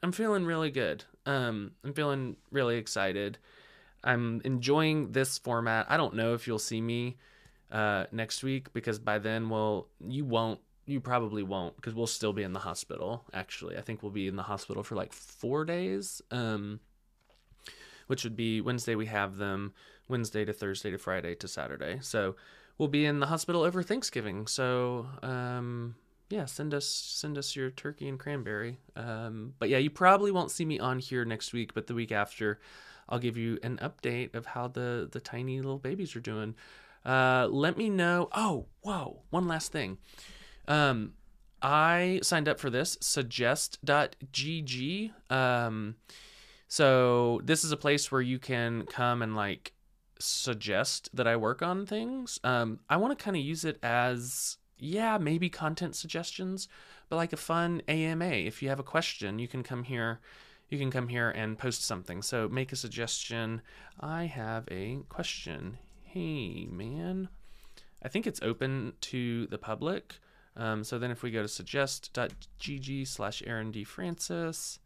i'm 0.03 0.13
feeling 0.13 0.45
really 0.45 0.71
good. 0.71 1.05
Um 1.25 1.73
i'm 1.85 1.93
feeling 1.93 2.37
really 2.51 2.77
excited 2.77 3.39
I'm 4.07 4.41
enjoying 4.45 5.13
this 5.13 5.37
format. 5.39 5.87
I 5.89 5.97
don't 5.97 6.15
know 6.15 6.35
if 6.35 6.47
you'll 6.47 6.59
see 6.59 6.81
me 6.81 7.17
uh, 7.71 8.05
next 8.13 8.43
week 8.43 8.73
because 8.73 8.99
by 8.99 9.19
then, 9.19 9.49
well, 9.49 9.89
you 10.01 10.25
won't. 10.25 10.61
You 10.87 11.01
probably 11.01 11.43
won't 11.43 11.75
because 11.77 11.95
we'll 11.95 12.07
still 12.07 12.33
be 12.33 12.45
in 12.45 12.53
the 12.53 12.61
hospital. 12.61 13.25
Actually, 13.35 13.77
I 13.77 13.81
think 13.81 14.03
we'll 14.03 14.13
be 14.13 14.29
in 14.29 14.37
the 14.37 14.45
hospital 14.45 14.85
for 14.85 14.95
like 14.95 15.13
four 15.13 15.65
days, 15.65 16.23
um, 16.31 16.79
which 18.07 18.23
would 18.23 18.37
be 18.37 18.61
Wednesday. 18.61 18.95
We 18.95 19.07
have 19.07 19.37
them 19.37 19.75
Wednesday 20.07 20.45
to 20.45 20.53
Thursday 20.53 20.93
to 20.93 20.99
Friday 20.99 21.35
to 21.35 21.49
Saturday. 21.49 21.99
So 22.03 22.37
we'll 22.79 22.89
be 22.89 23.05
in 23.05 23.19
the 23.19 23.27
hospital 23.27 23.63
over 23.63 23.83
Thanksgiving. 23.83 24.47
So 24.47 25.09
um, 25.25 25.97
yeah, 26.29 26.45
send 26.45 26.75
us 26.75 26.87
send 26.87 27.39
us 27.39 27.55
your 27.55 27.71
turkey 27.71 28.09
and 28.09 28.19
cranberry. 28.19 28.79
Um, 28.95 29.55
but 29.59 29.69
yeah, 29.69 29.79
you 29.79 29.91
probably 29.91 30.31
won't 30.31 30.51
see 30.51 30.65
me 30.65 30.79
on 30.79 30.99
here 30.99 31.25
next 31.25 31.53
week, 31.53 31.75
but 31.75 31.87
the 31.87 31.95
week 31.95 32.13
after, 32.13 32.61
I'll 33.09 33.19
give 33.19 33.37
you 33.37 33.59
an 33.63 33.79
update 33.79 34.35
of 34.35 34.47
how 34.47 34.69
the 34.69 35.09
the 35.11 35.21
tiny 35.21 35.57
little 35.57 35.79
babies 35.79 36.17
are 36.17 36.21
doing. 36.21 36.55
Uh, 37.05 37.47
let 37.51 37.77
me 37.79 37.89
know. 37.89 38.29
Oh, 38.33 38.67
whoa! 38.81 39.23
One 39.31 39.47
last 39.47 39.71
thing. 39.73 39.99
Um, 40.67 41.13
I 41.63 42.21
signed 42.23 42.49
up 42.49 42.59
for 42.59 42.71
this 42.71 42.99
suggest.gg. 43.01 43.73
Um, 45.31 45.97
so 46.69 47.41
this 47.45 47.65
is 47.65 47.73
a 47.73 47.77
place 47.77 48.11
where 48.11 48.21
you 48.21 48.39
can 48.39 48.85
come 48.87 49.23
and 49.23 49.37
like 49.37 49.73
suggest 50.19 51.11
that 51.15 51.27
I 51.27 51.37
work 51.37 51.63
on 51.63 51.87
things. 51.87 52.41
Um, 52.43 52.81
I 52.89 52.97
want 52.97 53.17
to 53.17 53.25
kind 53.25 53.37
of 53.37 53.43
use 53.43 53.65
it 53.65 53.79
as 53.83 54.59
yeah, 54.79 55.19
maybe 55.19 55.49
content 55.49 55.97
suggestions, 55.97 56.69
but 57.09 57.17
like 57.17 57.33
a 57.33 57.39
fun 57.39 57.83
AMA. 57.89 58.25
If 58.25 58.63
you 58.63 58.69
have 58.69 58.81
a 58.81 58.85
question, 58.85 59.39
you 59.39 59.49
can 59.49 59.63
come 59.63 59.85
here 59.85 60.21
you 60.69 60.79
can 60.79 60.91
come 60.91 61.09
here 61.09 61.31
and 61.31 61.59
post 61.59 61.85
something. 61.85 62.23
So 62.23 62.49
make 62.49 62.73
a 62.73 62.77
suggestion. 62.77 63.63
I 64.01 64.25
have 64.25 64.65
a 64.71 64.99
question. 65.09 65.79
Hey, 66.05 66.67
man. 66.71 67.29
I 68.03 68.09
think 68.09 68.27
it's 68.27 68.43
open 68.43 68.95
to 69.03 69.47
the 69.47 69.59
public. 69.59 70.19
Um, 70.57 70.85
so 70.85 70.99
then 70.99 71.11
if 71.11 71.23
we 71.23 71.31
go 71.31 71.43
to 71.43 71.49
suggest.gg 71.49 73.07
slash 73.07 73.43
Aaron 73.47 73.71
D. 73.71 73.85
Francis, 73.85 74.79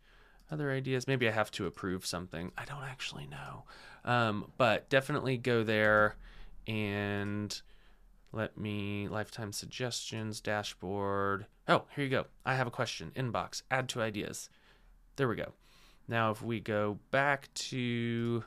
other 0.51 0.73
ideas. 0.73 1.07
Maybe 1.07 1.29
I 1.29 1.33
have 1.33 1.51
to 1.53 1.67
approve 1.67 2.05
something. 2.05 2.53
I 2.59 2.65
don't 2.65 2.83
actually 2.83 3.27
know. 3.27 3.65
Um, 4.05 4.51
but 4.57 4.89
definitely 4.89 5.37
go 5.37 5.63
there 5.63 6.17
and 6.67 7.61
let 8.33 8.59
me 8.59 9.09
lifetime 9.09 9.53
suggestions 9.53 10.41
dashboard. 10.41 11.47
Oh, 11.69 11.85
here 11.95 12.05
you 12.05 12.11
go. 12.11 12.27
I 12.45 12.55
have 12.55 12.67
a 12.67 12.71
question. 12.71 13.13
Inbox. 13.15 13.63
Add 13.71 13.89
to 13.91 14.03
ideas. 14.03 14.51
There 15.17 15.29
we 15.29 15.37
go. 15.37 15.53
Now, 16.09 16.31
if 16.31 16.43
we 16.43 16.61
go 16.61 16.99
back 17.11 17.53
to, 17.55 18.45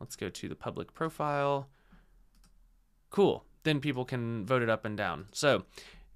let's 0.00 0.16
go 0.16 0.28
to 0.28 0.48
the 0.48 0.56
public 0.56 0.92
profile. 0.92 1.68
Cool. 3.10 3.44
Then 3.62 3.80
people 3.80 4.04
can 4.04 4.44
vote 4.44 4.62
it 4.62 4.68
up 4.68 4.84
and 4.84 4.96
down. 4.96 5.26
So, 5.32 5.64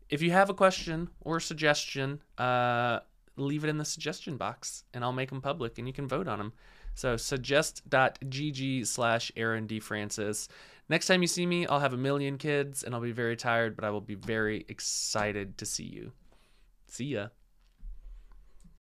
if 0.08 0.22
you 0.22 0.30
have 0.32 0.50
a 0.50 0.54
question 0.54 1.10
or 1.20 1.36
a 1.36 1.40
suggestion, 1.40 2.20
uh, 2.38 3.00
leave 3.36 3.64
it 3.64 3.68
in 3.68 3.78
the 3.78 3.84
suggestion 3.84 4.36
box 4.36 4.84
and 4.92 5.04
I'll 5.04 5.12
make 5.12 5.30
them 5.30 5.40
public 5.40 5.78
and 5.78 5.86
you 5.86 5.92
can 5.92 6.08
vote 6.08 6.28
on 6.28 6.38
them. 6.38 6.52
So 6.94 7.16
suggest.gg 7.16 8.86
slash 8.86 9.30
Aaron 9.36 9.66
D. 9.66 9.78
Francis. 9.78 10.48
Next 10.88 11.06
time 11.06 11.22
you 11.22 11.28
see 11.28 11.46
me, 11.46 11.66
I'll 11.66 11.80
have 11.80 11.92
a 11.92 11.98
million 11.98 12.38
kids 12.38 12.82
and 12.82 12.94
I'll 12.94 13.00
be 13.00 13.12
very 13.12 13.36
tired, 13.36 13.76
but 13.76 13.84
I 13.84 13.90
will 13.90 14.00
be 14.00 14.14
very 14.14 14.64
excited 14.68 15.58
to 15.58 15.66
see 15.66 15.84
you. 15.84 16.12
See 16.88 17.04
ya. 17.04 17.28